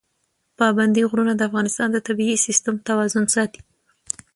پابندي 0.59 1.03
غرونه 1.09 1.33
د 1.35 1.41
افغانستان 1.49 1.87
د 1.91 1.97
طبعي 2.07 2.35
سیسټم 2.45 2.75
توازن 2.89 3.25
ساتي. 3.35 3.61